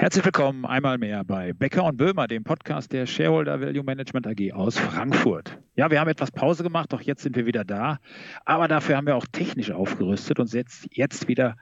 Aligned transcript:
Herzlich 0.00 0.24
willkommen 0.24 0.64
einmal 0.64 0.96
mehr 0.96 1.24
bei 1.24 1.52
Becker 1.52 1.82
und 1.82 1.96
Böhmer, 1.96 2.28
dem 2.28 2.44
Podcast 2.44 2.92
der 2.92 3.04
Shareholder 3.04 3.60
Value 3.60 3.82
Management 3.82 4.28
AG 4.28 4.52
aus 4.52 4.78
Frankfurt. 4.78 5.58
Ja, 5.74 5.90
wir 5.90 5.98
haben 5.98 6.06
etwas 6.06 6.30
Pause 6.30 6.62
gemacht, 6.62 6.92
doch 6.92 7.00
jetzt 7.00 7.24
sind 7.24 7.34
wir 7.34 7.46
wieder 7.46 7.64
da. 7.64 7.98
Aber 8.44 8.68
dafür 8.68 8.96
haben 8.96 9.08
wir 9.08 9.16
auch 9.16 9.26
technisch 9.26 9.72
aufgerüstet 9.72 10.38
und 10.38 10.52
jetzt, 10.52 10.86
jetzt 10.92 11.26
wieder 11.26 11.56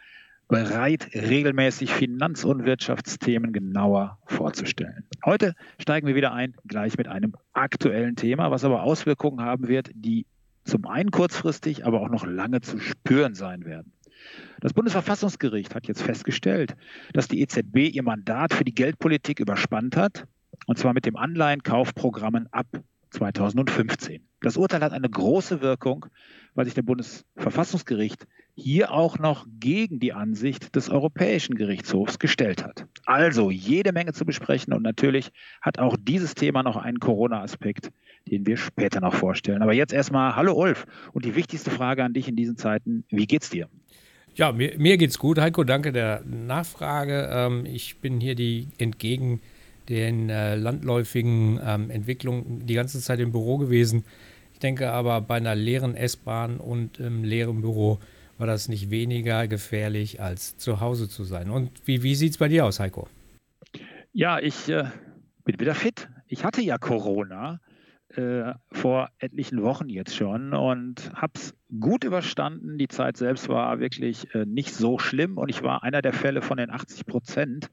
bereit, 0.48 1.08
regelmäßig 1.14 1.90
Finanz- 1.90 2.44
und 2.44 2.66
Wirtschaftsthemen 2.66 3.54
genauer 3.54 4.18
vorzustellen. 4.26 5.06
Heute 5.24 5.54
steigen 5.78 6.06
wir 6.06 6.14
wieder 6.14 6.34
ein, 6.34 6.54
gleich 6.66 6.98
mit 6.98 7.08
einem 7.08 7.36
aktuellen 7.54 8.16
Thema, 8.16 8.50
was 8.50 8.66
aber 8.66 8.82
Auswirkungen 8.82 9.40
haben 9.40 9.66
wird, 9.66 9.88
die 9.94 10.26
zum 10.62 10.86
einen 10.86 11.10
kurzfristig, 11.10 11.86
aber 11.86 12.02
auch 12.02 12.10
noch 12.10 12.26
lange 12.26 12.60
zu 12.60 12.80
spüren 12.80 13.34
sein 13.34 13.64
werden. 13.64 13.92
Das 14.60 14.72
Bundesverfassungsgericht 14.72 15.74
hat 15.74 15.86
jetzt 15.86 16.02
festgestellt, 16.02 16.76
dass 17.12 17.28
die 17.28 17.40
EZB 17.40 17.90
ihr 17.92 18.02
Mandat 18.02 18.54
für 18.54 18.64
die 18.64 18.74
Geldpolitik 18.74 19.40
überspannt 19.40 19.96
hat, 19.96 20.26
und 20.66 20.78
zwar 20.78 20.94
mit 20.94 21.06
dem 21.06 21.16
Anleihenkaufprogrammen 21.16 22.48
ab 22.52 22.66
2015. 23.10 24.22
Das 24.40 24.56
Urteil 24.56 24.82
hat 24.82 24.92
eine 24.92 25.08
große 25.08 25.60
Wirkung, 25.60 26.06
weil 26.54 26.64
sich 26.66 26.74
der 26.74 26.82
Bundesverfassungsgericht 26.82 28.26
hier 28.54 28.90
auch 28.90 29.18
noch 29.18 29.46
gegen 29.60 30.00
die 30.00 30.14
Ansicht 30.14 30.74
des 30.76 30.88
Europäischen 30.88 31.56
Gerichtshofs 31.56 32.18
gestellt 32.18 32.64
hat. 32.64 32.86
Also 33.04 33.50
jede 33.50 33.92
Menge 33.92 34.14
zu 34.14 34.24
besprechen 34.24 34.72
und 34.72 34.82
natürlich 34.82 35.30
hat 35.60 35.78
auch 35.78 35.96
dieses 36.00 36.34
Thema 36.34 36.62
noch 36.62 36.76
einen 36.76 36.98
Corona-Aspekt, 36.98 37.90
den 38.28 38.46
wir 38.46 38.56
später 38.56 39.00
noch 39.00 39.14
vorstellen. 39.14 39.62
Aber 39.62 39.74
jetzt 39.74 39.92
erstmal, 39.92 40.36
hallo 40.36 40.54
Ulf 40.54 40.86
und 41.12 41.26
die 41.26 41.34
wichtigste 41.34 41.70
Frage 41.70 42.02
an 42.02 42.14
dich 42.14 42.28
in 42.28 42.36
diesen 42.36 42.56
Zeiten, 42.56 43.04
wie 43.10 43.26
geht's 43.26 43.50
dir? 43.50 43.68
Ja, 44.36 44.52
mir, 44.52 44.74
mir 44.76 44.98
geht's 44.98 45.18
gut. 45.18 45.38
Heiko, 45.38 45.64
danke 45.64 45.92
der 45.92 46.22
Nachfrage. 46.26 47.30
Ähm, 47.32 47.64
ich 47.64 48.00
bin 48.00 48.20
hier 48.20 48.34
die 48.34 48.68
entgegen 48.76 49.40
den 49.88 50.28
äh, 50.28 50.56
landläufigen 50.56 51.58
ähm, 51.64 51.88
Entwicklungen 51.88 52.66
die 52.66 52.74
ganze 52.74 53.00
Zeit 53.00 53.18
im 53.20 53.32
Büro 53.32 53.56
gewesen. 53.56 54.04
Ich 54.52 54.58
denke 54.58 54.90
aber 54.90 55.22
bei 55.22 55.36
einer 55.36 55.54
leeren 55.54 55.94
S-Bahn 55.94 56.58
und 56.58 57.00
im 57.00 57.24
leeren 57.24 57.62
Büro 57.62 57.98
war 58.36 58.46
das 58.46 58.68
nicht 58.68 58.90
weniger 58.90 59.48
gefährlich, 59.48 60.20
als 60.20 60.58
zu 60.58 60.80
Hause 60.80 61.08
zu 61.08 61.24
sein. 61.24 61.48
Und 61.48 61.70
wie, 61.86 62.02
wie 62.02 62.14
sieht 62.14 62.32
es 62.32 62.38
bei 62.38 62.48
dir 62.48 62.66
aus, 62.66 62.78
Heiko? 62.78 63.08
Ja, 64.12 64.38
ich 64.38 64.68
äh, 64.68 64.84
bin 65.44 65.58
wieder 65.58 65.74
fit. 65.74 66.10
Ich 66.26 66.44
hatte 66.44 66.60
ja 66.60 66.76
Corona 66.76 67.58
äh, 68.16 68.54
vor 68.72 69.10
etlichen 69.18 69.62
Wochen 69.62 69.88
jetzt 69.88 70.16
schon 70.16 70.52
und 70.54 71.12
habe 71.14 71.32
es 71.36 71.54
gut 71.80 72.04
überstanden. 72.04 72.78
Die 72.78 72.88
Zeit 72.88 73.16
selbst 73.16 73.48
war 73.48 73.78
wirklich 73.78 74.34
äh, 74.34 74.44
nicht 74.46 74.74
so 74.74 74.98
schlimm 74.98 75.38
und 75.38 75.48
ich 75.48 75.62
war 75.62 75.82
einer 75.82 76.02
der 76.02 76.12
Fälle 76.12 76.42
von 76.42 76.56
den 76.56 76.70
80 76.70 77.06
Prozent, 77.06 77.70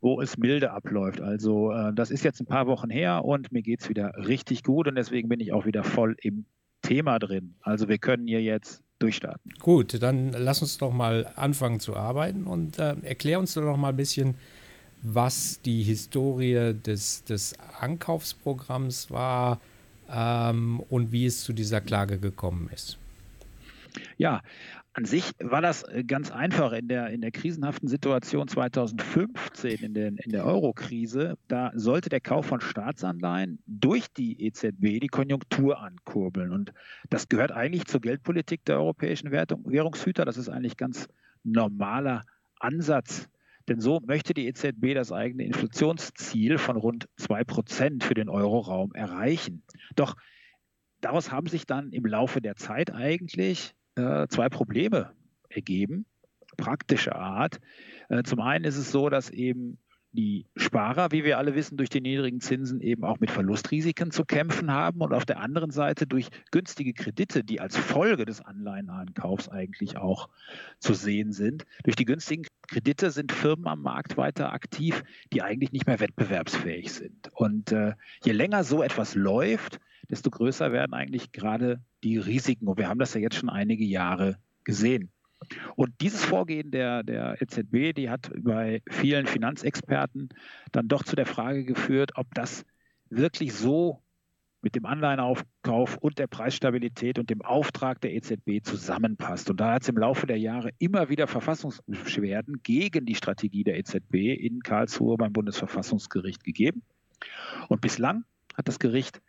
wo 0.00 0.20
es 0.20 0.38
milde 0.38 0.70
abläuft. 0.70 1.20
Also 1.20 1.72
äh, 1.72 1.92
das 1.94 2.10
ist 2.10 2.24
jetzt 2.24 2.40
ein 2.40 2.46
paar 2.46 2.66
Wochen 2.66 2.90
her 2.90 3.24
und 3.24 3.52
mir 3.52 3.62
geht 3.62 3.80
es 3.80 3.88
wieder 3.88 4.12
richtig 4.16 4.62
gut 4.62 4.88
und 4.88 4.94
deswegen 4.94 5.28
bin 5.28 5.40
ich 5.40 5.52
auch 5.52 5.66
wieder 5.66 5.84
voll 5.84 6.16
im 6.22 6.46
Thema 6.82 7.18
drin. 7.18 7.56
Also 7.62 7.88
wir 7.88 7.98
können 7.98 8.26
hier 8.26 8.42
jetzt 8.42 8.82
durchstarten. 8.98 9.52
Gut, 9.60 10.00
dann 10.02 10.32
lass 10.32 10.62
uns 10.62 10.78
doch 10.78 10.92
mal 10.92 11.30
anfangen 11.36 11.80
zu 11.80 11.96
arbeiten 11.96 12.46
und 12.46 12.78
äh, 12.78 12.96
erklär 13.02 13.38
uns 13.38 13.54
doch 13.54 13.62
noch 13.62 13.76
mal 13.76 13.90
ein 13.90 13.96
bisschen, 13.96 14.36
was 15.02 15.60
die 15.62 15.82
Historie 15.82 16.74
des, 16.74 17.24
des 17.24 17.54
Ankaufsprogramms 17.80 19.10
war 19.10 19.60
ähm, 20.10 20.80
und 20.88 21.12
wie 21.12 21.26
es 21.26 21.42
zu 21.44 21.52
dieser 21.52 21.80
Klage 21.80 22.18
gekommen 22.18 22.70
ist. 22.72 22.98
Ja, 24.18 24.42
an 24.96 25.04
sich 25.04 25.32
war 25.40 25.60
das 25.60 25.82
äh, 25.82 26.04
ganz 26.04 26.30
einfach 26.30 26.72
in 26.72 26.88
der, 26.88 27.10
in 27.10 27.20
der 27.20 27.30
krisenhaften 27.30 27.86
Situation 27.86 28.48
2015, 28.48 29.82
in 29.82 29.92
der, 29.92 30.08
in 30.08 30.32
der 30.32 30.46
Euro-Krise. 30.46 31.36
Da 31.48 31.70
sollte 31.74 32.08
der 32.08 32.22
Kauf 32.22 32.46
von 32.46 32.62
Staatsanleihen 32.62 33.58
durch 33.66 34.06
die 34.08 34.42
EZB 34.42 35.00
die 35.00 35.08
Konjunktur 35.08 35.80
ankurbeln. 35.82 36.50
Und 36.50 36.72
das 37.10 37.28
gehört 37.28 37.52
eigentlich 37.52 37.84
zur 37.84 38.00
Geldpolitik 38.00 38.64
der 38.64 38.78
europäischen 38.78 39.30
Währungshüter. 39.32 40.24
Das 40.24 40.38
ist 40.38 40.48
eigentlich 40.48 40.78
ganz 40.78 41.08
normaler 41.44 42.24
Ansatz 42.58 43.28
denn 43.68 43.80
so 43.80 44.00
möchte 44.00 44.34
die 44.34 44.46
EZB 44.46 44.94
das 44.94 45.12
eigene 45.12 45.44
Inflationsziel 45.44 46.58
von 46.58 46.76
rund 46.76 47.08
2% 47.18 48.02
für 48.02 48.14
den 48.14 48.28
Euroraum 48.28 48.92
erreichen. 48.94 49.62
Doch 49.94 50.16
daraus 51.00 51.30
haben 51.30 51.46
sich 51.46 51.66
dann 51.66 51.92
im 51.92 52.06
Laufe 52.06 52.40
der 52.40 52.56
Zeit 52.56 52.92
eigentlich 52.92 53.74
äh, 53.96 54.26
zwei 54.28 54.48
Probleme 54.48 55.12
ergeben, 55.48 56.06
praktischer 56.56 57.16
Art. 57.16 57.60
Äh, 58.08 58.22
zum 58.22 58.40
einen 58.40 58.64
ist 58.64 58.76
es 58.76 58.90
so, 58.90 59.08
dass 59.08 59.30
eben 59.30 59.78
die 60.16 60.46
Sparer, 60.56 61.12
wie 61.12 61.24
wir 61.24 61.38
alle 61.38 61.54
wissen, 61.54 61.76
durch 61.76 61.90
die 61.90 62.00
niedrigen 62.00 62.40
Zinsen 62.40 62.80
eben 62.80 63.04
auch 63.04 63.20
mit 63.20 63.30
Verlustrisiken 63.30 64.10
zu 64.10 64.24
kämpfen 64.24 64.72
haben 64.72 65.00
und 65.00 65.12
auf 65.12 65.24
der 65.24 65.40
anderen 65.40 65.70
Seite 65.70 66.06
durch 66.06 66.28
günstige 66.50 66.92
Kredite, 66.92 67.44
die 67.44 67.60
als 67.60 67.76
Folge 67.76 68.24
des 68.24 68.40
Anleihenankaufs 68.40 69.48
eigentlich 69.48 69.96
auch 69.96 70.28
zu 70.80 70.94
sehen 70.94 71.32
sind. 71.32 71.64
Durch 71.84 71.96
die 71.96 72.04
günstigen 72.04 72.46
Kredite 72.66 73.10
sind 73.10 73.30
Firmen 73.30 73.68
am 73.68 73.82
Markt 73.82 74.16
weiter 74.16 74.52
aktiv, 74.52 75.04
die 75.32 75.42
eigentlich 75.42 75.72
nicht 75.72 75.86
mehr 75.86 76.00
wettbewerbsfähig 76.00 76.92
sind. 76.92 77.30
Und 77.32 77.70
äh, 77.72 77.94
je 78.24 78.32
länger 78.32 78.64
so 78.64 78.82
etwas 78.82 79.14
läuft, 79.14 79.78
desto 80.10 80.30
größer 80.30 80.72
werden 80.72 80.94
eigentlich 80.94 81.32
gerade 81.32 81.80
die 82.02 82.18
Risiken. 82.18 82.68
Und 82.68 82.78
wir 82.78 82.88
haben 82.88 82.98
das 82.98 83.14
ja 83.14 83.20
jetzt 83.20 83.36
schon 83.36 83.50
einige 83.50 83.84
Jahre 83.84 84.38
gesehen. 84.64 85.10
Und 85.76 85.92
dieses 86.00 86.24
Vorgehen 86.24 86.70
der, 86.70 87.02
der 87.02 87.40
EZB, 87.40 87.92
die 87.94 88.10
hat 88.10 88.30
bei 88.38 88.82
vielen 88.88 89.26
Finanzexperten 89.26 90.30
dann 90.72 90.88
doch 90.88 91.04
zu 91.04 91.16
der 91.16 91.26
Frage 91.26 91.64
geführt, 91.64 92.12
ob 92.14 92.34
das 92.34 92.64
wirklich 93.10 93.52
so 93.54 94.02
mit 94.62 94.74
dem 94.74 94.86
Anleihenaufkauf 94.86 95.96
und 95.98 96.18
der 96.18 96.26
Preisstabilität 96.26 97.18
und 97.18 97.30
dem 97.30 97.42
Auftrag 97.42 98.00
der 98.00 98.14
EZB 98.14 98.64
zusammenpasst. 98.64 99.48
Und 99.48 99.60
da 99.60 99.74
hat 99.74 99.82
es 99.82 99.88
im 99.88 99.96
Laufe 99.96 100.26
der 100.26 100.38
Jahre 100.38 100.70
immer 100.78 101.08
wieder 101.08 101.28
Verfassungsbeschwerden 101.28 102.62
gegen 102.62 103.06
die 103.06 103.14
Strategie 103.14 103.62
der 103.62 103.78
EZB 103.78 104.14
in 104.14 104.62
Karlsruhe 104.62 105.16
beim 105.16 105.32
Bundesverfassungsgericht 105.32 106.42
gegeben. 106.42 106.82
Und 107.68 107.80
bislang 107.80 108.24
hat 108.56 108.66
das 108.66 108.78
Gericht 108.78 109.20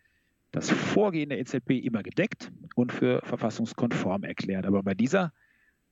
das 0.51 0.71
Vorgehen 0.71 1.29
der 1.29 1.39
EZB 1.39 1.71
immer 1.83 2.01
gedeckt 2.01 2.51
und 2.75 2.91
für 2.91 3.21
verfassungskonform 3.23 4.23
erklärt. 4.23 4.65
Aber 4.65 4.81
bei 4.81 4.95
dieser 4.95 5.33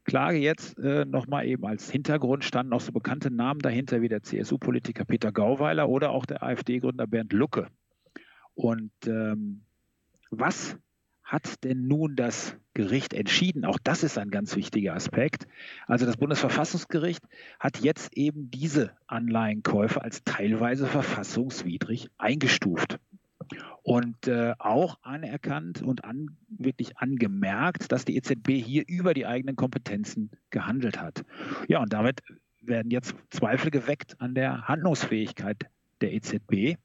Klage 0.05 0.37
jetzt 0.37 0.77
äh, 0.79 1.03
nochmal 1.05 1.45
eben 1.47 1.65
als 1.65 1.89
Hintergrund 1.89 2.43
standen 2.43 2.73
auch 2.73 2.81
so 2.81 2.91
bekannte 2.91 3.31
Namen 3.31 3.59
dahinter 3.59 4.01
wie 4.01 4.07
der 4.07 4.23
CSU-Politiker 4.23 5.03
Peter 5.03 5.31
Gauweiler 5.31 5.89
oder 5.89 6.11
auch 6.11 6.25
der 6.25 6.43
AfD-Gründer 6.43 7.07
Bernd 7.07 7.33
Lucke. 7.33 7.67
Und 8.53 8.91
ähm, 9.07 9.63
was 10.29 10.77
hat 11.23 11.63
denn 11.63 11.87
nun 11.87 12.15
das 12.15 12.55
Gericht 12.75 13.13
entschieden? 13.13 13.65
Auch 13.65 13.79
das 13.83 14.03
ist 14.03 14.17
ein 14.17 14.29
ganz 14.29 14.55
wichtiger 14.55 14.93
Aspekt. 14.93 15.47
Also 15.87 16.05
das 16.05 16.17
Bundesverfassungsgericht 16.17 17.23
hat 17.59 17.79
jetzt 17.79 18.15
eben 18.15 18.51
diese 18.51 18.91
Anleihenkäufe 19.07 20.03
als 20.03 20.23
teilweise 20.23 20.85
verfassungswidrig 20.85 22.09
eingestuft 22.19 22.99
und 23.81 24.27
äh, 24.27 24.53
auch 24.59 24.99
anerkannt 25.01 25.81
und 25.81 26.05
an, 26.05 26.37
wirklich 26.65 26.97
angemerkt, 26.97 27.91
dass 27.91 28.05
die 28.05 28.17
EZB 28.17 28.49
hier 28.51 28.83
über 28.87 29.13
die 29.13 29.25
eigenen 29.25 29.55
Kompetenzen 29.55 30.31
gehandelt 30.49 30.99
hat. 30.99 31.23
Ja, 31.67 31.81
und 31.81 31.93
damit 31.93 32.21
werden 32.61 32.91
jetzt 32.91 33.15
Zweifel 33.29 33.71
geweckt 33.71 34.19
an 34.19 34.35
der 34.35 34.67
Handlungsfähigkeit 34.67 35.65
der 36.01 36.13
EZB 36.13 36.77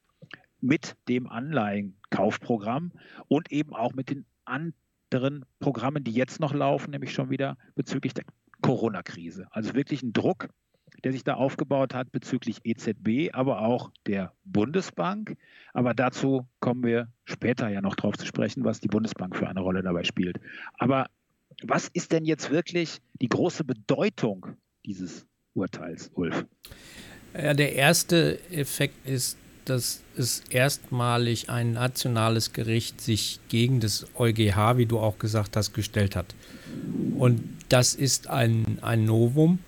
mit 0.60 0.96
dem 1.08 1.26
Anleihenkaufprogramm 1.26 2.92
und 3.28 3.50
eben 3.50 3.74
auch 3.74 3.94
mit 3.94 4.10
den 4.10 4.26
anderen 4.44 5.44
Programmen, 5.58 6.04
die 6.04 6.12
jetzt 6.12 6.40
noch 6.40 6.54
laufen, 6.54 6.90
nämlich 6.90 7.12
schon 7.12 7.30
wieder 7.30 7.56
bezüglich 7.74 8.14
der 8.14 8.24
Corona-Krise. 8.60 9.46
Also 9.50 9.74
wirklich 9.74 10.02
ein 10.02 10.12
Druck 10.12 10.48
der 11.04 11.12
sich 11.12 11.24
da 11.24 11.34
aufgebaut 11.34 11.94
hat 11.94 12.12
bezüglich 12.12 12.58
EZB, 12.64 13.32
aber 13.32 13.62
auch 13.62 13.90
der 14.06 14.32
Bundesbank. 14.44 15.36
Aber 15.72 15.94
dazu 15.94 16.46
kommen 16.60 16.82
wir 16.82 17.08
später 17.24 17.68
ja 17.68 17.80
noch 17.80 17.96
drauf 17.96 18.16
zu 18.16 18.26
sprechen, 18.26 18.64
was 18.64 18.80
die 18.80 18.88
Bundesbank 18.88 19.36
für 19.36 19.48
eine 19.48 19.60
Rolle 19.60 19.82
dabei 19.82 20.04
spielt. 20.04 20.38
Aber 20.78 21.06
was 21.62 21.88
ist 21.88 22.12
denn 22.12 22.24
jetzt 22.24 22.50
wirklich 22.50 22.98
die 23.20 23.28
große 23.28 23.64
Bedeutung 23.64 24.46
dieses 24.84 25.26
Urteils, 25.54 26.10
Ulf? 26.14 26.46
Ja, 27.34 27.54
der 27.54 27.74
erste 27.74 28.40
Effekt 28.50 29.06
ist, 29.06 29.38
dass 29.64 30.02
es 30.16 30.42
erstmalig 30.50 31.48
ein 31.48 31.74
nationales 31.74 32.52
Gericht 32.52 33.00
sich 33.00 33.38
gegen 33.48 33.78
das 33.78 34.06
EuGH, 34.16 34.76
wie 34.78 34.86
du 34.86 34.98
auch 34.98 35.18
gesagt 35.18 35.56
hast, 35.56 35.74
gestellt 35.74 36.16
hat. 36.16 36.34
Und 37.16 37.42
das 37.68 37.94
ist 37.94 38.28
ein, 38.28 38.78
ein 38.82 39.04
Novum 39.04 39.60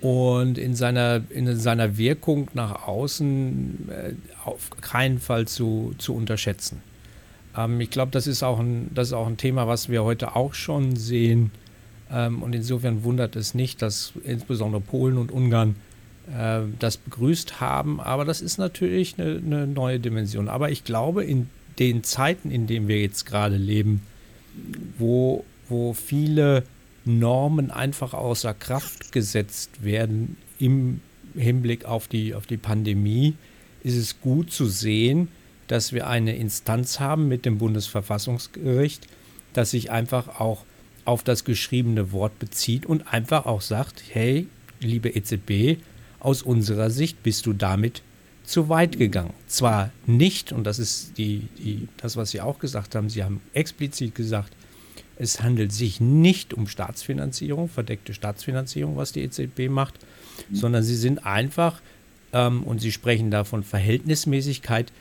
und 0.00 0.58
in 0.58 0.74
seiner, 0.74 1.22
in 1.30 1.56
seiner 1.56 1.96
Wirkung 1.96 2.48
nach 2.54 2.86
außen 2.86 3.88
äh, 3.90 4.12
auf 4.44 4.70
keinen 4.80 5.18
Fall 5.18 5.48
zu, 5.48 5.94
zu 5.98 6.14
unterschätzen. 6.14 6.82
Ähm, 7.56 7.80
ich 7.80 7.90
glaube, 7.90 8.12
das, 8.12 8.26
ist 8.26 8.42
auch 8.42 8.60
ein, 8.60 8.90
das 8.94 9.08
ist 9.08 9.12
auch 9.14 9.26
ein 9.26 9.36
Thema, 9.36 9.66
was 9.66 9.88
wir 9.88 10.04
heute 10.04 10.36
auch 10.36 10.54
schon 10.54 10.96
sehen. 10.96 11.50
Ähm, 12.10 12.42
und 12.42 12.54
insofern 12.54 13.02
wundert 13.02 13.36
es 13.36 13.54
nicht, 13.54 13.82
dass 13.82 14.12
insbesondere 14.24 14.80
Polen 14.80 15.18
und 15.18 15.32
Ungarn 15.32 15.76
äh, 16.32 16.60
das 16.78 16.96
begrüßt 16.96 17.60
haben. 17.60 18.00
Aber 18.00 18.24
das 18.24 18.40
ist 18.40 18.58
natürlich 18.58 19.18
eine, 19.18 19.40
eine 19.44 19.66
neue 19.66 19.98
Dimension. 19.98 20.48
Aber 20.48 20.70
ich 20.70 20.84
glaube, 20.84 21.24
in 21.24 21.50
den 21.78 22.04
Zeiten, 22.04 22.50
in 22.50 22.66
denen 22.66 22.88
wir 22.88 23.00
jetzt 23.00 23.26
gerade 23.26 23.56
leben, 23.56 24.02
wo, 24.96 25.44
wo 25.68 25.92
viele 25.92 26.64
Normen 27.08 27.70
einfach 27.70 28.14
außer 28.14 28.54
Kraft 28.54 29.12
gesetzt 29.12 29.82
werden 29.82 30.36
im 30.58 31.00
Hinblick 31.34 31.84
auf 31.84 32.06
die, 32.06 32.34
auf 32.34 32.46
die 32.46 32.56
Pandemie, 32.56 33.34
ist 33.82 33.96
es 33.96 34.20
gut 34.20 34.52
zu 34.52 34.66
sehen, 34.66 35.28
dass 35.66 35.92
wir 35.92 36.06
eine 36.06 36.36
Instanz 36.36 37.00
haben 37.00 37.28
mit 37.28 37.44
dem 37.44 37.58
Bundesverfassungsgericht, 37.58 39.06
das 39.52 39.70
sich 39.70 39.90
einfach 39.90 40.40
auch 40.40 40.64
auf 41.04 41.22
das 41.22 41.44
geschriebene 41.44 42.12
Wort 42.12 42.38
bezieht 42.38 42.84
und 42.84 43.12
einfach 43.12 43.46
auch 43.46 43.62
sagt, 43.62 44.02
hey, 44.10 44.46
liebe 44.80 45.08
EZB, 45.08 45.80
aus 46.20 46.42
unserer 46.42 46.90
Sicht 46.90 47.22
bist 47.22 47.46
du 47.46 47.52
damit 47.52 48.02
zu 48.44 48.68
weit 48.68 48.98
gegangen. 48.98 49.34
Zwar 49.46 49.90
nicht, 50.06 50.52
und 50.52 50.64
das 50.64 50.78
ist 50.78 51.16
die, 51.18 51.48
die, 51.58 51.88
das, 51.98 52.16
was 52.16 52.30
Sie 52.30 52.40
auch 52.40 52.58
gesagt 52.58 52.94
haben, 52.94 53.08
Sie 53.08 53.22
haben 53.22 53.40
explizit 53.52 54.14
gesagt, 54.14 54.52
es 55.18 55.42
handelt 55.42 55.72
sich 55.72 56.00
nicht 56.00 56.54
um 56.54 56.68
Staatsfinanzierung, 56.68 57.68
verdeckte 57.68 58.14
Staatsfinanzierung, 58.14 58.96
was 58.96 59.12
die 59.12 59.22
EZB 59.22 59.68
macht, 59.68 59.94
mhm. 60.48 60.54
sondern 60.54 60.82
sie 60.82 60.96
sind 60.96 61.26
einfach, 61.26 61.80
ähm, 62.32 62.62
und 62.62 62.80
Sie 62.80 62.92
sprechen 62.92 63.30
da 63.30 63.44
von 63.44 63.62
Verhältnismäßigkeit, 63.62 64.92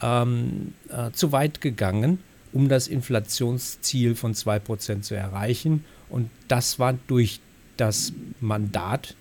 ähm, 0.00 0.74
äh, 0.90 1.10
zu 1.12 1.32
weit 1.32 1.60
gegangen, 1.60 2.18
um 2.52 2.68
das 2.68 2.88
Inflationsziel 2.88 4.14
von 4.14 4.34
2% 4.34 5.02
zu 5.02 5.14
erreichen. 5.14 5.84
Und 6.08 6.30
das 6.48 6.78
war 6.78 6.94
durch 7.08 7.40
das 7.76 8.12
Mandat, 8.40 9.16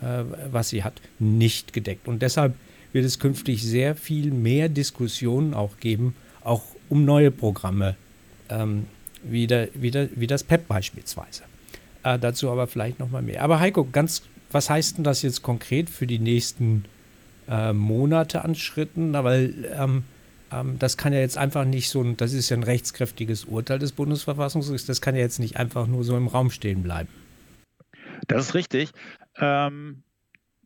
äh, 0.00 0.24
was 0.50 0.70
sie 0.70 0.84
hat, 0.84 1.00
nicht 1.18 1.72
gedeckt. 1.72 2.08
Und 2.08 2.22
deshalb 2.22 2.54
wird 2.92 3.04
es 3.04 3.18
künftig 3.18 3.62
sehr 3.62 3.94
viel 3.94 4.30
mehr 4.30 4.68
Diskussionen 4.68 5.52
auch 5.52 5.78
geben, 5.80 6.14
auch 6.42 6.62
um 6.88 7.04
neue 7.04 7.30
Programme, 7.30 7.96
ähm, 8.48 8.86
wie, 9.22 9.46
der, 9.46 9.68
wie, 9.74 9.90
der, 9.90 10.08
wie 10.14 10.26
das 10.26 10.44
PEP 10.44 10.68
beispielsweise. 10.68 11.44
Äh, 12.02 12.18
dazu 12.18 12.50
aber 12.50 12.66
vielleicht 12.66 12.98
nochmal 12.98 13.22
mehr. 13.22 13.42
Aber 13.42 13.60
Heiko, 13.60 13.84
ganz, 13.84 14.22
was 14.50 14.70
heißt 14.70 14.98
denn 14.98 15.04
das 15.04 15.22
jetzt 15.22 15.42
konkret 15.42 15.90
für 15.90 16.06
die 16.06 16.18
nächsten 16.18 16.84
äh, 17.48 17.72
Monate 17.72 18.44
an 18.44 18.54
Schritten? 18.54 19.12
Na, 19.12 19.24
weil 19.24 19.54
ähm, 19.76 20.04
ähm, 20.52 20.78
das 20.78 20.96
kann 20.96 21.12
ja 21.12 21.20
jetzt 21.20 21.38
einfach 21.38 21.64
nicht 21.64 21.90
so, 21.90 22.02
das 22.02 22.32
ist 22.32 22.48
ja 22.48 22.56
ein 22.56 22.62
rechtskräftiges 22.62 23.44
Urteil 23.44 23.78
des 23.78 23.92
Bundesverfassungsgerichts, 23.92 24.86
das 24.86 25.00
kann 25.00 25.14
ja 25.14 25.20
jetzt 25.20 25.38
nicht 25.38 25.56
einfach 25.56 25.86
nur 25.86 26.04
so 26.04 26.16
im 26.16 26.26
Raum 26.28 26.50
stehen 26.50 26.82
bleiben. 26.82 27.08
Das 28.26 28.46
ist 28.46 28.54
richtig. 28.54 28.90
Ähm, 29.36 30.02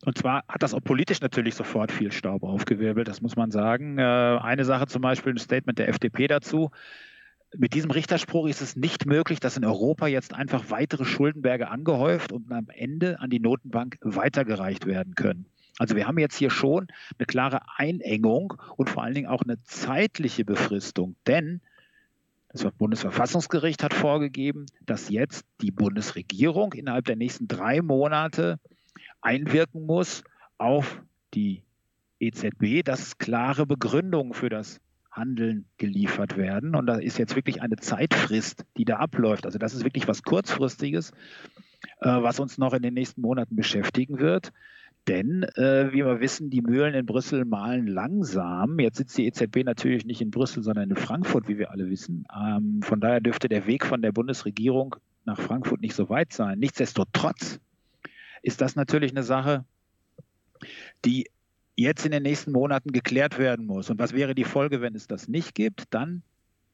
und 0.05 0.17
zwar 0.17 0.43
hat 0.47 0.63
das 0.63 0.73
auch 0.73 0.83
politisch 0.83 1.21
natürlich 1.21 1.55
sofort 1.55 1.91
viel 1.91 2.11
Staub 2.11 2.43
aufgewirbelt, 2.43 3.07
das 3.07 3.21
muss 3.21 3.35
man 3.35 3.51
sagen. 3.51 3.97
Äh, 3.97 4.01
eine 4.01 4.65
Sache 4.65 4.87
zum 4.87 5.01
Beispiel, 5.01 5.33
ein 5.33 5.37
Statement 5.37 5.79
der 5.79 5.89
FDP 5.89 6.27
dazu. 6.27 6.71
Mit 7.55 7.75
diesem 7.75 7.91
Richterspruch 7.91 8.47
ist 8.47 8.61
es 8.61 8.75
nicht 8.75 9.05
möglich, 9.05 9.39
dass 9.39 9.57
in 9.57 9.65
Europa 9.65 10.07
jetzt 10.07 10.33
einfach 10.33 10.69
weitere 10.69 11.05
Schuldenberge 11.05 11.69
angehäuft 11.69 12.31
und 12.31 12.51
am 12.51 12.69
Ende 12.69 13.19
an 13.19 13.29
die 13.29 13.39
Notenbank 13.39 13.97
weitergereicht 14.01 14.85
werden 14.85 15.13
können. 15.15 15.45
Also 15.77 15.95
wir 15.95 16.07
haben 16.07 16.17
jetzt 16.17 16.35
hier 16.35 16.49
schon 16.49 16.87
eine 17.17 17.25
klare 17.25 17.61
Einengung 17.77 18.53
und 18.75 18.89
vor 18.89 19.03
allen 19.03 19.13
Dingen 19.13 19.27
auch 19.27 19.41
eine 19.41 19.61
zeitliche 19.63 20.45
Befristung, 20.45 21.15
denn 21.27 21.61
das 22.49 22.63
Bundesverfassungsgericht 22.71 23.83
hat 23.83 23.93
vorgegeben, 23.95 24.67
dass 24.85 25.09
jetzt 25.09 25.45
die 25.61 25.71
Bundesregierung 25.71 26.73
innerhalb 26.73 27.05
der 27.05 27.15
nächsten 27.15 27.47
drei 27.47 27.81
Monate 27.81 28.59
einwirken 29.21 29.85
muss 29.85 30.23
auf 30.59 31.01
die 31.33 31.63
EZB, 32.19 32.83
dass 32.83 33.17
klare 33.17 33.65
Begründungen 33.65 34.33
für 34.33 34.49
das 34.49 34.79
Handeln 35.13 35.65
geliefert 35.77 36.37
werden. 36.37 36.75
Und 36.75 36.87
da 36.87 36.95
ist 36.95 37.17
jetzt 37.17 37.35
wirklich 37.35 37.61
eine 37.61 37.77
Zeitfrist, 37.77 38.65
die 38.77 38.85
da 38.85 38.97
abläuft. 38.97 39.45
Also 39.45 39.59
das 39.59 39.73
ist 39.73 39.83
wirklich 39.83 40.07
was 40.07 40.23
Kurzfristiges, 40.23 41.11
äh, 42.01 42.09
was 42.09 42.39
uns 42.39 42.57
noch 42.57 42.73
in 42.73 42.81
den 42.81 42.93
nächsten 42.93 43.21
Monaten 43.21 43.55
beschäftigen 43.55 44.19
wird. 44.19 44.51
Denn, 45.07 45.43
äh, 45.43 45.91
wie 45.91 46.05
wir 46.05 46.21
wissen, 46.21 46.49
die 46.49 46.61
Mühlen 46.61 46.93
in 46.93 47.05
Brüssel 47.05 47.43
malen 47.45 47.87
langsam. 47.87 48.79
Jetzt 48.79 48.97
sitzt 48.97 49.17
die 49.17 49.27
EZB 49.27 49.63
natürlich 49.63 50.05
nicht 50.05 50.21
in 50.21 50.31
Brüssel, 50.31 50.63
sondern 50.63 50.89
in 50.89 50.95
Frankfurt, 50.95 51.47
wie 51.47 51.57
wir 51.57 51.71
alle 51.71 51.89
wissen. 51.89 52.25
Ähm, 52.33 52.81
von 52.81 53.01
daher 53.01 53.19
dürfte 53.19 53.49
der 53.49 53.67
Weg 53.67 53.85
von 53.85 54.01
der 54.01 54.13
Bundesregierung 54.13 54.95
nach 55.25 55.39
Frankfurt 55.39 55.81
nicht 55.81 55.95
so 55.95 56.09
weit 56.09 56.31
sein. 56.31 56.57
Nichtsdestotrotz 56.59 57.59
ist 58.41 58.61
das 58.61 58.75
natürlich 58.75 59.11
eine 59.11 59.23
Sache, 59.23 59.65
die 61.03 61.27
jetzt 61.75 62.05
in 62.05 62.11
den 62.11 62.23
nächsten 62.23 62.51
Monaten 62.51 62.91
geklärt 62.91 63.37
werden 63.37 63.65
muss. 63.65 63.89
Und 63.89 63.99
was 63.99 64.13
wäre 64.13 64.35
die 64.35 64.43
Folge, 64.43 64.81
wenn 64.81 64.95
es 64.95 65.07
das 65.07 65.27
nicht 65.27 65.55
gibt? 65.55 65.85
Dann 65.89 66.23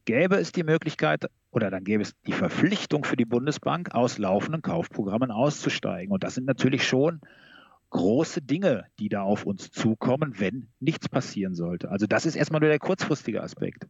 gäbe 0.05 0.37
es 0.37 0.51
die 0.51 0.63
Möglichkeit 0.63 1.25
oder 1.51 1.69
dann 1.69 1.83
gäbe 1.83 2.03
es 2.03 2.15
die 2.27 2.33
Verpflichtung 2.33 3.03
für 3.03 3.15
die 3.15 3.25
Bundesbank, 3.25 3.93
aus 3.93 4.17
laufenden 4.17 4.61
Kaufprogrammen 4.61 5.31
auszusteigen. 5.31 6.11
Und 6.11 6.23
das 6.23 6.35
sind 6.35 6.45
natürlich 6.45 6.87
schon 6.87 7.21
große 7.89 8.41
Dinge, 8.41 8.85
die 8.99 9.09
da 9.09 9.21
auf 9.21 9.45
uns 9.45 9.71
zukommen, 9.71 10.39
wenn 10.39 10.67
nichts 10.79 11.09
passieren 11.09 11.55
sollte. 11.55 11.89
Also 11.89 12.05
das 12.05 12.25
ist 12.25 12.35
erstmal 12.35 12.61
nur 12.61 12.69
der 12.69 12.79
kurzfristige 12.79 13.41
Aspekt. 13.41 13.87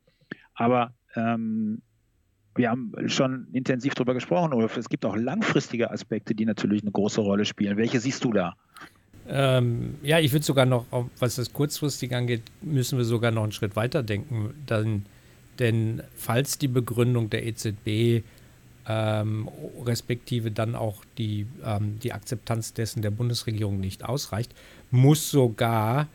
Aber 0.53 0.93
ähm, 1.15 1.81
wir 2.55 2.69
haben 2.69 2.93
schon 3.07 3.47
intensiv 3.51 3.93
darüber 3.95 4.13
gesprochen, 4.13 4.53
Ulf. 4.53 4.77
Es 4.77 4.89
gibt 4.89 5.05
auch 5.05 5.15
langfristige 5.15 5.91
Aspekte, 5.91 6.35
die 6.35 6.45
natürlich 6.45 6.81
eine 6.81 6.91
große 6.91 7.21
Rolle 7.21 7.45
spielen. 7.45 7.77
Welche 7.77 7.99
siehst 7.99 8.23
du 8.23 8.33
da? 8.33 8.55
Ähm, 9.31 9.95
ja, 10.01 10.19
ich 10.19 10.31
würde 10.31 10.45
sogar 10.45 10.65
noch, 10.65 10.85
was 11.19 11.35
das 11.35 11.53
kurzfristig 11.53 12.15
angeht, 12.15 12.41
müssen 12.61 12.97
wir 12.97 13.05
sogar 13.05 13.31
noch 13.31 13.43
einen 13.43 13.51
Schritt 13.51 13.75
weiter 13.75 14.01
denken. 14.01 14.53
Dann, 14.65 15.05
denn 15.59 16.01
falls 16.15 16.57
die 16.57 16.67
Begründung 16.67 17.29
der 17.29 17.45
EZB 17.45 18.23
ähm, 18.87 19.47
respektive 19.85 20.49
dann 20.49 20.75
auch 20.75 21.05
die, 21.17 21.45
ähm, 21.63 21.99
die 22.01 22.11
Akzeptanz 22.11 22.73
dessen 22.73 23.03
der 23.03 23.11
Bundesregierung 23.11 23.79
nicht 23.79 24.03
ausreicht, 24.03 24.51
muss 24.89 25.29
sogar 25.29 26.07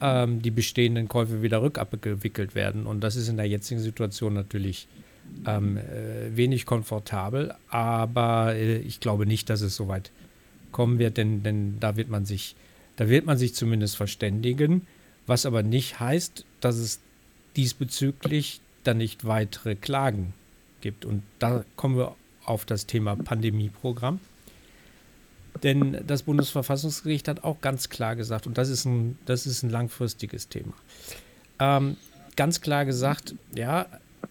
ähm, 0.00 0.40
die 0.40 0.50
bestehenden 0.50 1.08
Käufe 1.08 1.42
wieder 1.42 1.60
rückabgewickelt 1.60 2.54
werden. 2.54 2.86
Und 2.86 3.00
das 3.00 3.16
ist 3.16 3.28
in 3.28 3.36
der 3.36 3.46
jetzigen 3.46 3.80
Situation 3.80 4.32
natürlich 4.32 4.88
ähm, 5.46 5.76
äh, 5.76 6.34
wenig 6.34 6.64
komfortabel, 6.64 7.54
aber 7.68 8.54
äh, 8.54 8.78
ich 8.78 9.00
glaube 9.00 9.26
nicht, 9.26 9.50
dass 9.50 9.60
es 9.60 9.76
so 9.76 9.88
weit 9.88 10.10
kommen 10.72 10.98
wird, 10.98 11.16
denn, 11.16 11.42
denn 11.42 11.78
da 11.80 11.96
wird 11.96 12.08
man 12.08 12.24
sich, 12.24 12.56
da 12.96 13.08
wird 13.08 13.26
man 13.26 13.38
sich 13.38 13.54
zumindest 13.54 13.96
verständigen, 13.96 14.86
was 15.26 15.46
aber 15.46 15.62
nicht 15.62 16.00
heißt, 16.00 16.44
dass 16.60 16.76
es 16.76 17.00
diesbezüglich 17.56 18.60
dann 18.84 18.98
nicht 18.98 19.24
weitere 19.24 19.76
Klagen 19.76 20.34
gibt. 20.80 21.04
Und 21.04 21.22
da 21.38 21.64
kommen 21.76 21.96
wir 21.96 22.14
auf 22.44 22.64
das 22.64 22.86
Thema 22.86 23.16
Pandemieprogramm. 23.16 24.20
Denn 25.62 26.02
das 26.06 26.22
Bundesverfassungsgericht 26.22 27.28
hat 27.28 27.44
auch 27.44 27.60
ganz 27.60 27.88
klar 27.88 28.16
gesagt, 28.16 28.46
und 28.46 28.58
das 28.58 28.68
ist 28.68 28.84
ein, 28.84 29.18
das 29.26 29.46
ist 29.46 29.62
ein 29.62 29.70
langfristiges 29.70 30.48
Thema, 30.48 30.72
ähm, 31.60 31.96
ganz 32.36 32.62
klar 32.62 32.84
gesagt, 32.84 33.34
ja, 33.54 33.86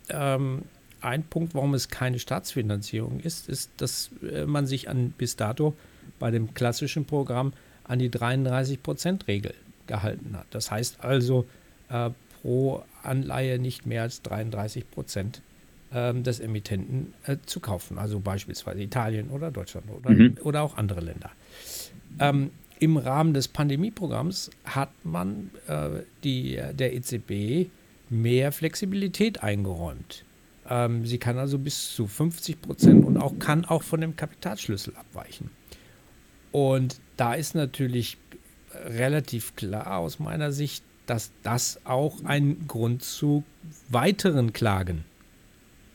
ähm, 0.10 0.63
ein 1.00 1.24
Punkt, 1.24 1.56
warum 1.56 1.74
es 1.74 1.89
keine 1.89 2.20
Staatsfinanzierung 2.20 3.20
ist, 3.20 3.50
ist, 3.50 3.70
dass 3.77 4.10
äh, 4.30 4.46
man 4.46 4.66
sich 4.66 4.89
an 4.89 5.13
bis 5.18 5.36
dato 5.36 5.75
bei 6.22 6.32
dem 6.32 6.54
klassischen 6.54 7.04
Programm 7.04 7.51
an 7.84 8.00
die 8.00 8.10
33-Prozent-Regel 8.10 9.54
gehalten 9.88 10.38
hat. 10.38 10.46
Das 10.51 10.72
heißt 10.72 11.04
also 11.04 11.46
äh, 11.90 12.12
pro 12.42 12.84
Anleihe 13.04 13.60
nicht 13.60 13.86
mehr 13.86 14.04
als 14.04 14.22
33 14.22 14.90
Prozent 14.90 15.42
ähm, 15.94 16.24
des 16.24 16.40
Emittenten 16.40 17.13
äh, 17.25 17.38
zu 17.46 17.60
kaufen. 17.60 17.98
Also 17.98 18.20
beispielsweise 18.20 18.82
Italien 18.82 19.30
oder 19.30 19.51
Deutschland 19.51 19.88
oder, 19.90 20.12
mhm. 20.12 20.38
oder 20.44 20.62
auch 20.62 20.78
andere 20.78 21.01
Länder. 21.01 21.32
Ähm, 22.20 22.51
Im 22.80 22.98
Rahmen 22.98 23.34
des 23.34 23.48
Pandemieprogramms 23.48 24.51
hat 24.63 24.92
man 25.04 25.50
äh, 25.68 25.90
die, 26.24 26.62
der 26.74 26.94
EZB 26.94 27.70
mehr 28.10 28.51
Flexibilität 28.51 29.42
eingeräumt. 29.44 30.24
Ähm, 30.70 31.06
sie 31.06 31.18
kann 31.18 31.40
also 31.40 31.58
bis 31.58 31.96
zu 31.96 32.06
50 32.06 32.62
Prozent 32.62 33.06
und 33.06 33.18
auch 33.18 33.40
kann 33.40 33.66
auch 33.66 33.82
von 33.82 34.01
dem 34.01 34.16
Kapitalschlüssel 34.16 34.96
abweichen. 34.96 35.50
Und 36.51 37.00
da 37.17 37.34
ist 37.34 37.55
natürlich 37.55 38.17
relativ 38.74 39.55
klar 39.55 39.98
aus 39.98 40.20
meiner 40.20 40.51
Sicht, 40.51 40.84
dass 41.05 41.31
das 41.43 41.79
auch 41.86 42.24
ein 42.24 42.67
Grund 42.67 43.03
zu 43.03 43.43
weiteren 43.89 44.53
Klagen 44.53 45.03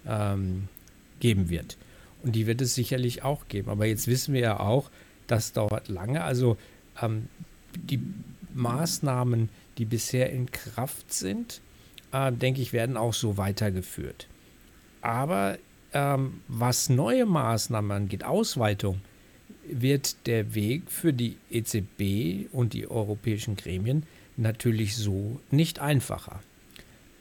ähm, 0.07 0.69
geben 1.21 1.49
wird. 1.49 1.77
Und 2.23 2.35
die 2.35 2.47
wird 2.47 2.61
es 2.61 2.75
sicherlich 2.75 3.23
auch 3.23 3.49
geben. 3.49 3.71
Aber 3.71 3.87
jetzt 3.87 4.09
wissen 4.09 4.35
wir 4.35 4.41
ja 4.41 4.61
auch, 4.61 4.91
das 5.27 5.53
dauert 5.53 5.89
lange. 5.89 6.23
Also 6.23 6.57
ähm, 7.01 7.29
die 7.75 8.01
Maßnahmen, 8.55 9.49
die 9.79 9.85
bisher 9.85 10.31
in 10.31 10.51
Kraft 10.51 11.13
sind, 11.13 11.61
äh, 12.13 12.33
denke 12.33 12.61
ich, 12.61 12.73
werden 12.73 12.97
auch 12.97 13.15
so 13.15 13.37
weitergeführt. 13.37 14.29
Aber 15.03 15.59
ähm, 15.93 16.41
was 16.49 16.89
neue 16.89 17.27
Maßnahmen 17.27 17.91
angeht, 17.91 18.25
Ausweitung, 18.25 19.01
wird 19.71 20.27
der 20.27 20.55
Weg 20.55 20.91
für 20.91 21.13
die 21.13 21.37
EZB 21.51 22.53
und 22.53 22.73
die 22.73 22.89
europäischen 22.89 23.57
Gremien 23.57 24.05
natürlich 24.37 24.97
so 24.97 25.41
nicht 25.51 25.79
einfacher. 25.79 26.41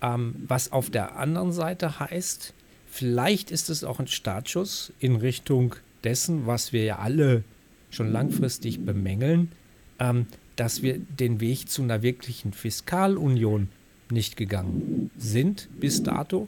Ähm, 0.01 0.35
was 0.47 0.71
auf 0.71 0.89
der 0.89 1.17
anderen 1.17 1.51
Seite 1.51 1.99
heißt, 1.99 2.53
vielleicht 2.87 3.51
ist 3.51 3.69
es 3.69 3.83
auch 3.83 3.99
ein 3.99 4.07
Startschuss 4.07 4.93
in 4.99 5.15
Richtung 5.15 5.75
dessen, 6.03 6.45
was 6.45 6.73
wir 6.73 6.83
ja 6.83 6.99
alle 6.99 7.43
schon 7.89 8.11
langfristig 8.11 8.85
bemängeln, 8.85 9.51
ähm, 9.99 10.27
dass 10.55 10.81
wir 10.81 10.99
den 10.99 11.39
Weg 11.39 11.69
zu 11.69 11.81
einer 11.81 12.01
wirklichen 12.01 12.53
Fiskalunion 12.53 13.69
nicht 14.11 14.37
gegangen 14.37 15.09
sind 15.17 15.67
bis 15.79 16.03
dato 16.03 16.47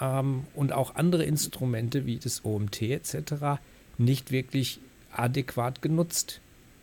ähm, 0.00 0.44
und 0.54 0.72
auch 0.72 0.96
andere 0.96 1.24
Instrumente 1.24 2.06
wie 2.06 2.18
das 2.18 2.44
OMT 2.44 2.82
etc. 2.82 3.60
nicht 3.98 4.30
wirklich 4.30 4.80
adäquat 5.18 5.82
genutzt 5.82 6.40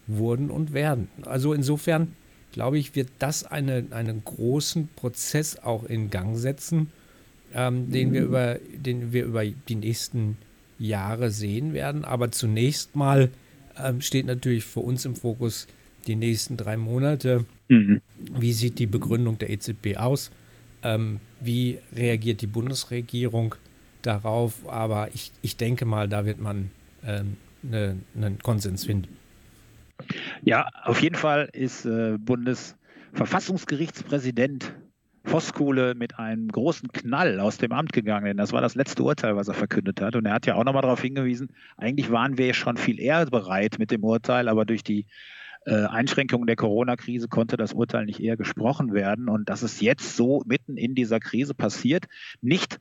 wurden 0.07 0.49
und 0.49 0.73
werden. 0.73 1.09
Also 1.23 1.53
insofern 1.53 2.13
glaube 2.51 2.77
ich, 2.77 2.95
wird 2.95 3.09
das 3.19 3.43
eine, 3.43 3.85
einen 3.91 4.23
großen 4.23 4.89
Prozess 4.95 5.57
auch 5.57 5.83
in 5.83 6.09
Gang 6.09 6.37
setzen, 6.37 6.91
ähm, 7.53 7.91
den, 7.91 8.13
wir 8.13 8.23
über, 8.23 8.59
den 8.73 9.13
wir 9.13 9.25
über 9.25 9.45
die 9.45 9.75
nächsten 9.75 10.37
Jahre 10.79 11.31
sehen 11.31 11.73
werden. 11.73 12.05
Aber 12.05 12.31
zunächst 12.31 12.95
mal 12.95 13.29
ähm, 13.77 14.01
steht 14.01 14.25
natürlich 14.25 14.65
für 14.65 14.81
uns 14.81 15.05
im 15.05 15.15
Fokus 15.15 15.67
die 16.07 16.15
nächsten 16.15 16.57
drei 16.57 16.77
Monate. 16.77 17.45
Mhm. 17.69 18.01
Wie 18.37 18.53
sieht 18.53 18.79
die 18.79 18.87
Begründung 18.87 19.37
der 19.37 19.49
EZB 19.49 19.97
aus? 19.97 20.31
Ähm, 20.83 21.19
wie 21.39 21.79
reagiert 21.95 22.41
die 22.41 22.47
Bundesregierung 22.47 23.55
darauf? 24.01 24.67
Aber 24.67 25.09
ich, 25.13 25.31
ich 25.41 25.57
denke 25.57 25.85
mal, 25.85 26.09
da 26.09 26.25
wird 26.25 26.39
man 26.39 26.71
ähm, 27.63 28.03
ne, 28.13 28.27
einen 28.27 28.39
Konsens 28.39 28.85
finden. 28.85 29.17
Ja, 30.43 30.67
auf 30.83 31.01
jeden 31.01 31.15
Fall 31.15 31.49
ist 31.53 31.85
äh, 31.85 32.17
Bundesverfassungsgerichtspräsident 32.17 34.73
Voskuhle 35.23 35.93
mit 35.95 36.17
einem 36.17 36.47
großen 36.47 36.91
Knall 36.91 37.39
aus 37.39 37.57
dem 37.57 37.71
Amt 37.71 37.93
gegangen. 37.93 38.25
Denn 38.25 38.37
das 38.37 38.53
war 38.53 38.61
das 38.61 38.75
letzte 38.75 39.03
Urteil, 39.03 39.35
was 39.35 39.47
er 39.47 39.53
verkündet 39.53 40.01
hat. 40.01 40.15
Und 40.15 40.25
er 40.25 40.33
hat 40.33 40.45
ja 40.45 40.55
auch 40.55 40.63
nochmal 40.63 40.81
darauf 40.81 41.01
hingewiesen, 41.01 41.49
eigentlich 41.77 42.11
waren 42.11 42.37
wir 42.37 42.53
schon 42.53 42.77
viel 42.77 42.99
eher 42.99 43.25
bereit 43.27 43.77
mit 43.77 43.91
dem 43.91 44.03
Urteil, 44.03 44.49
aber 44.49 44.65
durch 44.65 44.83
die 44.83 45.05
äh, 45.65 45.85
Einschränkungen 45.85 46.47
der 46.47 46.55
Corona-Krise 46.55 47.27
konnte 47.27 47.55
das 47.55 47.73
Urteil 47.73 48.05
nicht 48.05 48.19
eher 48.19 48.37
gesprochen 48.37 48.93
werden. 48.93 49.29
Und 49.29 49.49
dass 49.49 49.61
es 49.61 49.79
jetzt 49.79 50.15
so 50.15 50.41
mitten 50.45 50.75
in 50.75 50.95
dieser 50.95 51.19
Krise 51.19 51.53
passiert, 51.53 52.05
nicht 52.41 52.79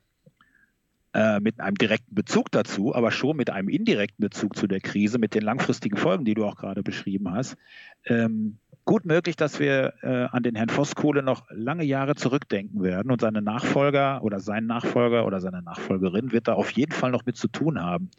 äh, 1.12 1.40
mit 1.40 1.60
einem 1.60 1.76
direkten 1.76 2.14
Bezug 2.14 2.50
dazu, 2.52 2.94
aber 2.94 3.10
schon 3.10 3.36
mit 3.36 3.50
einem 3.50 3.68
indirekten 3.68 4.22
Bezug 4.22 4.56
zu 4.56 4.66
der 4.66 4.80
Krise, 4.80 5.18
mit 5.18 5.34
den 5.34 5.42
langfristigen 5.42 5.96
Folgen, 5.96 6.24
die 6.24 6.34
du 6.34 6.44
auch 6.44 6.56
gerade 6.56 6.82
beschrieben 6.82 7.32
hast. 7.32 7.56
Ähm, 8.04 8.58
gut 8.84 9.04
möglich, 9.04 9.36
dass 9.36 9.58
wir 9.60 9.94
äh, 10.02 10.26
an 10.30 10.42
den 10.42 10.54
Herrn 10.54 10.68
Voskuhle 10.68 11.22
noch 11.22 11.46
lange 11.50 11.84
Jahre 11.84 12.14
zurückdenken 12.14 12.82
werden 12.82 13.10
und 13.10 13.20
seine 13.20 13.42
Nachfolger 13.42 14.22
oder 14.22 14.40
sein 14.40 14.66
Nachfolger 14.66 15.26
oder 15.26 15.40
seine 15.40 15.62
Nachfolgerin 15.62 16.32
wird 16.32 16.48
da 16.48 16.54
auf 16.54 16.70
jeden 16.72 16.92
Fall 16.92 17.10
noch 17.10 17.26
mit 17.26 17.36
zu 17.36 17.48
tun 17.48 17.80
haben. 17.82 18.10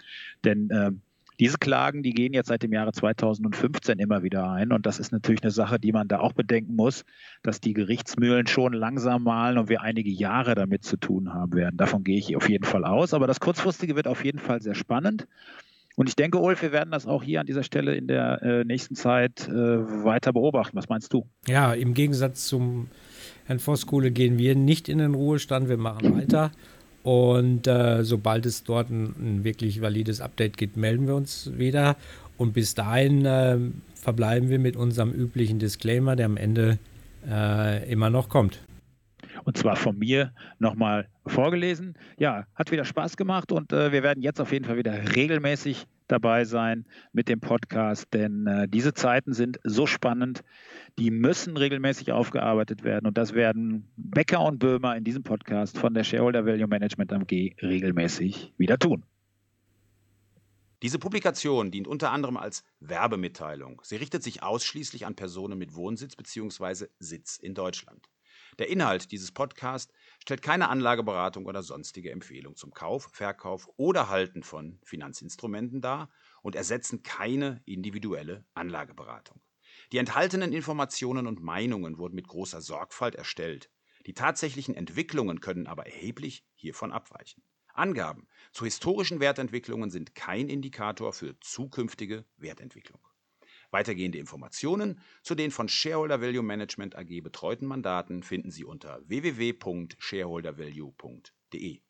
Denn 0.43 0.69
äh, 0.69 0.91
diese 1.41 1.57
Klagen, 1.57 2.03
die 2.03 2.11
gehen 2.11 2.33
jetzt 2.33 2.49
seit 2.49 2.61
dem 2.61 2.71
Jahre 2.71 2.93
2015 2.93 3.97
immer 3.97 4.21
wieder 4.21 4.47
ein. 4.51 4.71
Und 4.71 4.85
das 4.85 4.99
ist 4.99 5.11
natürlich 5.11 5.41
eine 5.41 5.49
Sache, 5.49 5.79
die 5.79 5.91
man 5.91 6.07
da 6.07 6.19
auch 6.19 6.33
bedenken 6.33 6.75
muss, 6.75 7.03
dass 7.41 7.59
die 7.59 7.73
Gerichtsmühlen 7.73 8.45
schon 8.45 8.73
langsam 8.73 9.23
malen 9.23 9.57
und 9.57 9.67
wir 9.67 9.81
einige 9.81 10.11
Jahre 10.11 10.53
damit 10.53 10.85
zu 10.85 10.97
tun 10.97 11.33
haben 11.33 11.53
werden. 11.53 11.77
Davon 11.77 12.03
gehe 12.03 12.19
ich 12.19 12.35
auf 12.35 12.47
jeden 12.47 12.63
Fall 12.63 12.85
aus. 12.85 13.15
Aber 13.15 13.25
das 13.25 13.39
Kurzfristige 13.39 13.95
wird 13.95 14.07
auf 14.07 14.23
jeden 14.23 14.37
Fall 14.37 14.61
sehr 14.61 14.75
spannend. 14.75 15.27
Und 15.95 16.09
ich 16.09 16.15
denke, 16.15 16.37
Ulf, 16.37 16.61
wir 16.61 16.71
werden 16.71 16.91
das 16.91 17.07
auch 17.07 17.23
hier 17.23 17.39
an 17.39 17.47
dieser 17.47 17.63
Stelle 17.63 17.95
in 17.95 18.05
der 18.05 18.43
äh, 18.43 18.63
nächsten 18.63 18.93
Zeit 18.93 19.47
äh, 19.47 19.51
weiter 19.51 20.33
beobachten. 20.33 20.77
Was 20.77 20.89
meinst 20.89 21.11
du? 21.11 21.25
Ja, 21.47 21.73
im 21.73 21.95
Gegensatz 21.95 22.45
zum 22.45 22.87
Herrn 23.45 23.57
Voskuhle 23.57 24.11
gehen 24.11 24.37
wir 24.37 24.55
nicht 24.55 24.89
in 24.89 24.99
den 24.99 25.15
Ruhestand, 25.15 25.69
wir 25.69 25.77
machen 25.77 26.15
weiter. 26.15 26.51
Und 27.03 27.67
äh, 27.67 28.03
sobald 28.03 28.45
es 28.45 28.63
dort 28.63 28.89
ein, 28.89 29.15
ein, 29.19 29.43
wirklich 29.43 29.81
valides 29.81 30.21
Update 30.21 30.57
gibt, 30.57 30.77
melden 30.77 31.07
wir 31.07 31.15
uns 31.15 31.51
wieder. 31.57 31.95
Und 32.37 32.53
bis 32.53 32.75
dahin 32.75 33.25
äh, 33.25 33.57
verbleiben 33.95 34.49
wir 34.49 34.59
mit 34.59 34.75
unserem 34.75 35.11
üblichen 35.11 35.59
Disclaimer, 35.59 36.15
der 36.15 36.27
am 36.27 36.37
Ende 36.37 36.77
äh, 37.27 37.91
immer 37.91 38.09
noch 38.09 38.29
kommt. 38.29 38.59
Und 39.43 39.57
zwar 39.57 39.75
von 39.75 39.97
mir 39.97 40.33
nochmal 40.59 41.07
vorgelesen. 41.25 41.97
Ja, 42.17 42.45
hat 42.55 42.71
wieder 42.71 42.85
Spaß 42.85 43.17
gemacht 43.17 43.51
und 43.51 43.73
äh, 43.73 43.91
wir 43.91 44.03
werden 44.03 44.21
jetzt 44.21 44.39
auf 44.39 44.51
jeden 44.51 44.65
Fall 44.65 44.77
wieder 44.77 45.15
regelmäßig 45.15 45.87
dabei 46.07 46.43
sein 46.45 46.85
mit 47.13 47.29
dem 47.29 47.39
Podcast, 47.39 48.07
denn 48.13 48.45
äh, 48.45 48.67
diese 48.67 48.93
Zeiten 48.93 49.33
sind 49.33 49.59
so 49.63 49.87
spannend, 49.87 50.43
die 50.99 51.09
müssen 51.09 51.55
regelmäßig 51.55 52.11
aufgearbeitet 52.11 52.83
werden 52.83 53.07
und 53.07 53.17
das 53.17 53.33
werden 53.33 53.89
Becker 53.95 54.41
und 54.41 54.59
Böhmer 54.59 54.97
in 54.97 55.05
diesem 55.05 55.23
Podcast 55.23 55.77
von 55.77 55.93
der 55.93 56.03
Shareholder 56.03 56.45
Value 56.45 56.67
Management 56.67 57.13
AG 57.13 57.55
regelmäßig 57.61 58.53
wieder 58.57 58.77
tun. 58.77 59.05
Diese 60.81 60.97
Publikation 60.97 61.69
dient 61.69 61.87
unter 61.87 62.11
anderem 62.11 62.37
als 62.37 62.63
Werbemitteilung. 62.79 63.81
Sie 63.83 63.97
richtet 63.97 64.23
sich 64.23 64.41
ausschließlich 64.41 65.05
an 65.05 65.15
Personen 65.15 65.59
mit 65.59 65.75
Wohnsitz 65.75 66.15
bzw. 66.15 66.87
Sitz 66.97 67.37
in 67.37 67.53
Deutschland. 67.53 68.09
Der 68.59 68.69
Inhalt 68.69 69.11
dieses 69.11 69.31
Podcasts 69.31 69.93
stellt 70.19 70.41
keine 70.41 70.69
Anlageberatung 70.69 71.45
oder 71.45 71.63
sonstige 71.63 72.11
Empfehlung 72.11 72.55
zum 72.55 72.73
Kauf, 72.73 73.09
Verkauf 73.11 73.69
oder 73.77 74.09
Halten 74.09 74.43
von 74.43 74.79
Finanzinstrumenten 74.83 75.81
dar 75.81 76.09
und 76.41 76.55
ersetzen 76.55 77.03
keine 77.03 77.61
individuelle 77.65 78.45
Anlageberatung. 78.53 79.41
Die 79.91 79.97
enthaltenen 79.97 80.53
Informationen 80.53 81.27
und 81.27 81.41
Meinungen 81.41 81.97
wurden 81.97 82.15
mit 82.15 82.27
großer 82.27 82.61
Sorgfalt 82.61 83.15
erstellt. 83.15 83.69
Die 84.05 84.13
tatsächlichen 84.13 84.75
Entwicklungen 84.75 85.39
können 85.41 85.67
aber 85.67 85.85
erheblich 85.85 86.45
hiervon 86.55 86.91
abweichen. 86.91 87.43
Angaben 87.73 88.27
zu 88.51 88.65
historischen 88.65 89.19
Wertentwicklungen 89.19 89.91
sind 89.91 90.13
kein 90.15 90.49
Indikator 90.49 91.13
für 91.13 91.39
zukünftige 91.39 92.25
Wertentwicklung. 92.37 93.01
Weitergehende 93.71 94.17
Informationen 94.17 94.99
zu 95.23 95.33
den 95.33 95.51
von 95.51 95.69
Shareholder 95.69 96.19
Value 96.21 96.43
Management 96.43 96.97
AG 96.97 97.21
betreuten 97.21 97.65
Mandaten 97.65 98.21
finden 98.21 98.51
Sie 98.51 98.65
unter 98.65 99.01
www.shareholdervalue.de. 99.07 101.81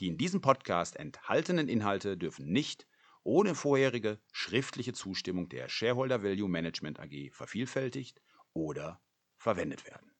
Die 0.00 0.06
in 0.06 0.18
diesem 0.18 0.40
Podcast 0.40 0.96
enthaltenen 0.96 1.68
Inhalte 1.68 2.16
dürfen 2.16 2.46
nicht 2.46 2.86
ohne 3.22 3.54
vorherige 3.54 4.20
schriftliche 4.32 4.92
Zustimmung 4.92 5.48
der 5.48 5.68
Shareholder 5.68 6.22
Value 6.22 6.48
Management 6.48 7.00
AG 7.00 7.30
vervielfältigt 7.32 8.22
oder 8.52 9.00
verwendet 9.36 9.84
werden 9.84 10.15